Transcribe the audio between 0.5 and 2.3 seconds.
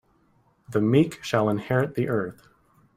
The meek shall inherit the